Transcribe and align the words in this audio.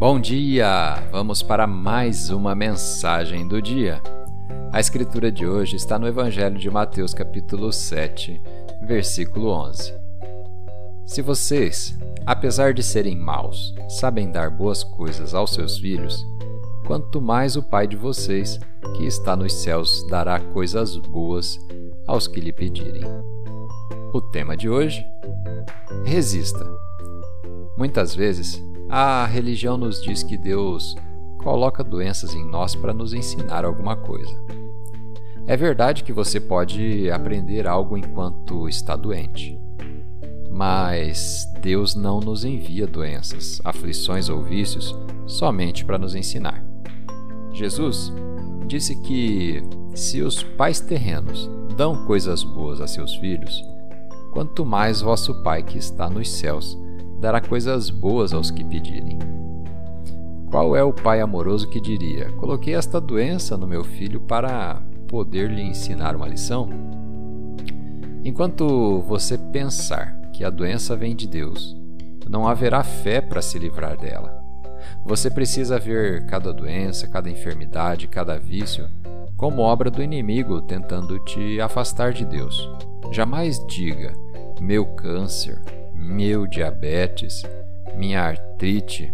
Bom 0.00 0.18
dia! 0.18 0.94
Vamos 1.12 1.42
para 1.42 1.66
mais 1.66 2.30
uma 2.30 2.54
mensagem 2.54 3.46
do 3.46 3.60
dia. 3.60 4.00
A 4.72 4.80
escritura 4.80 5.30
de 5.30 5.46
hoje 5.46 5.76
está 5.76 5.98
no 5.98 6.08
Evangelho 6.08 6.56
de 6.56 6.70
Mateus, 6.70 7.12
capítulo 7.12 7.70
7, 7.70 8.40
versículo 8.80 9.50
11. 9.50 9.92
Se 11.04 11.20
vocês, 11.20 11.98
apesar 12.24 12.72
de 12.72 12.82
serem 12.82 13.14
maus, 13.14 13.74
sabem 13.90 14.32
dar 14.32 14.48
boas 14.48 14.82
coisas 14.82 15.34
aos 15.34 15.52
seus 15.52 15.76
filhos, 15.76 16.16
quanto 16.86 17.20
mais 17.20 17.54
o 17.54 17.62
Pai 17.62 17.86
de 17.86 17.96
vocês, 17.96 18.58
que 18.96 19.04
está 19.04 19.36
nos 19.36 19.52
céus, 19.52 20.02
dará 20.08 20.40
coisas 20.40 20.96
boas 20.96 21.58
aos 22.06 22.26
que 22.26 22.40
lhe 22.40 22.54
pedirem. 22.54 23.04
O 24.14 24.22
tema 24.22 24.56
de 24.56 24.66
hoje: 24.66 25.04
Resista. 26.06 26.66
Muitas 27.76 28.14
vezes 28.14 28.58
a 28.90 29.24
religião 29.24 29.76
nos 29.76 30.02
diz 30.02 30.24
que 30.24 30.36
Deus 30.36 30.96
coloca 31.38 31.84
doenças 31.84 32.34
em 32.34 32.44
nós 32.44 32.74
para 32.74 32.92
nos 32.92 33.14
ensinar 33.14 33.64
alguma 33.64 33.96
coisa. 33.96 34.34
É 35.46 35.56
verdade 35.56 36.02
que 36.02 36.12
você 36.12 36.40
pode 36.40 37.08
aprender 37.10 37.68
algo 37.68 37.96
enquanto 37.96 38.68
está 38.68 38.96
doente, 38.96 39.60
mas 40.50 41.46
Deus 41.60 41.94
não 41.94 42.18
nos 42.18 42.44
envia 42.44 42.86
doenças, 42.86 43.60
aflições 43.64 44.28
ou 44.28 44.42
vícios 44.42 44.94
somente 45.24 45.84
para 45.84 45.98
nos 45.98 46.16
ensinar. 46.16 46.64
Jesus 47.52 48.12
disse 48.66 48.96
que 49.02 49.62
se 49.94 50.20
os 50.20 50.42
pais 50.42 50.80
terrenos 50.80 51.48
dão 51.76 52.06
coisas 52.06 52.42
boas 52.42 52.80
a 52.80 52.88
seus 52.88 53.14
filhos, 53.14 53.64
quanto 54.32 54.66
mais 54.66 55.00
vosso 55.00 55.42
Pai 55.42 55.62
que 55.62 55.78
está 55.78 56.10
nos 56.10 56.28
céus 56.28 56.76
dará 57.20 57.40
coisas 57.40 57.90
boas 57.90 58.32
aos 58.32 58.50
que 58.50 58.64
pedirem. 58.64 59.18
Qual 60.50 60.74
é 60.74 60.82
o 60.82 60.92
pai 60.92 61.20
amoroso 61.20 61.68
que 61.68 61.80
diria: 61.80 62.32
Coloquei 62.32 62.74
esta 62.74 63.00
doença 63.00 63.56
no 63.56 63.66
meu 63.66 63.84
filho 63.84 64.20
para 64.20 64.82
poder 65.06 65.50
lhe 65.50 65.62
ensinar 65.62 66.16
uma 66.16 66.26
lição? 66.26 66.68
Enquanto 68.24 69.00
você 69.02 69.38
pensar 69.38 70.18
que 70.32 70.44
a 70.44 70.50
doença 70.50 70.96
vem 70.96 71.14
de 71.14 71.28
Deus, 71.28 71.76
não 72.28 72.48
haverá 72.48 72.82
fé 72.82 73.20
para 73.20 73.42
se 73.42 73.58
livrar 73.58 73.96
dela. 73.96 74.40
Você 75.04 75.30
precisa 75.30 75.78
ver 75.78 76.26
cada 76.26 76.52
doença, 76.52 77.08
cada 77.08 77.30
enfermidade, 77.30 78.08
cada 78.08 78.38
vício 78.38 78.88
como 79.36 79.62
obra 79.62 79.90
do 79.90 80.02
inimigo 80.02 80.60
tentando 80.60 81.18
te 81.20 81.60
afastar 81.60 82.12
de 82.12 82.26
Deus. 82.26 82.68
Jamais 83.10 83.58
diga: 83.66 84.12
meu 84.60 84.84
câncer, 84.84 85.58
meu 86.00 86.46
diabetes, 86.46 87.42
minha 87.94 88.22
artrite. 88.22 89.12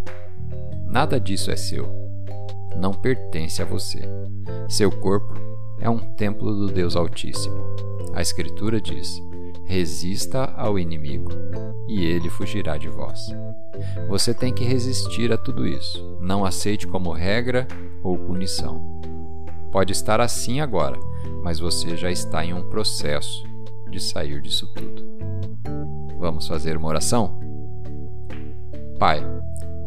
Nada 0.86 1.18
disso 1.18 1.50
é 1.50 1.56
seu. 1.56 1.88
Não 2.76 2.92
pertence 2.92 3.60
a 3.60 3.64
você. 3.64 4.02
Seu 4.68 4.90
corpo 4.90 5.34
é 5.80 5.90
um 5.90 5.98
templo 5.98 6.54
do 6.54 6.68
Deus 6.68 6.94
Altíssimo. 6.94 7.74
A 8.14 8.22
Escritura 8.22 8.80
diz: 8.80 9.20
resista 9.64 10.44
ao 10.56 10.78
inimigo 10.78 11.30
e 11.88 12.04
ele 12.04 12.30
fugirá 12.30 12.78
de 12.78 12.88
vós. 12.88 13.26
Você 14.08 14.32
tem 14.32 14.54
que 14.54 14.64
resistir 14.64 15.32
a 15.32 15.36
tudo 15.36 15.66
isso. 15.66 16.16
Não 16.20 16.44
aceite 16.44 16.86
como 16.86 17.12
regra 17.12 17.66
ou 18.02 18.16
punição. 18.16 18.80
Pode 19.72 19.92
estar 19.92 20.20
assim 20.20 20.60
agora, 20.60 20.98
mas 21.42 21.58
você 21.58 21.96
já 21.96 22.10
está 22.12 22.44
em 22.44 22.54
um 22.54 22.62
processo 22.70 23.44
de 23.90 24.00
sair 24.00 24.40
disso 24.40 24.72
tudo. 24.72 25.15
Vamos 26.26 26.48
fazer 26.48 26.76
uma 26.76 26.88
oração? 26.88 27.38
Pai, 28.98 29.24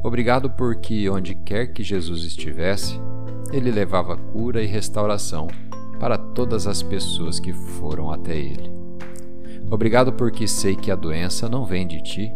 obrigado 0.01 0.49
porque 0.49 1.09
onde 1.09 1.35
quer 1.35 1.73
que 1.73 1.83
Jesus 1.83 2.23
estivesse, 2.23 2.97
ele 3.51 3.69
levava 3.69 4.15
cura 4.15 4.63
e 4.63 4.65
restauração 4.65 5.47
para 5.99 6.17
todas 6.17 6.65
as 6.65 6.81
pessoas 6.81 7.41
que 7.41 7.51
foram 7.51 8.09
até 8.09 8.37
ele. 8.37 8.71
Obrigado 9.69 10.13
porque 10.13 10.47
sei 10.47 10.77
que 10.77 10.89
a 10.89 10.95
doença 10.95 11.49
não 11.49 11.65
vem 11.65 11.85
de 11.85 12.01
ti, 12.01 12.33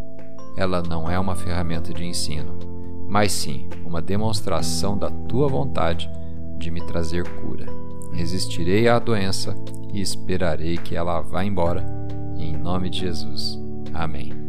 ela 0.58 0.84
não 0.84 1.10
é 1.10 1.18
uma 1.18 1.34
ferramenta 1.34 1.94
de 1.94 2.04
ensino, 2.04 2.60
mas 3.08 3.32
sim 3.32 3.70
uma 3.86 4.02
demonstração 4.02 4.98
da 4.98 5.10
tua 5.10 5.48
vontade 5.48 6.12
de 6.58 6.70
me 6.70 6.86
trazer 6.86 7.24
cura. 7.40 7.68
Resistirei 8.12 8.90
à 8.90 9.00
doença 9.00 9.56
e 9.94 10.02
esperarei 10.02 10.76
que 10.76 10.94
ela 10.94 11.22
vá 11.22 11.46
embora, 11.46 11.86
em 12.38 12.52
nome 12.52 12.90
de 12.90 13.00
Jesus. 13.00 13.63
Amém. 13.94 14.43